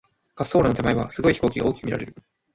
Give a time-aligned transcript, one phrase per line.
[0.35, 2.15] 滑走路の手前は、すごい飛行機が大きく見られる。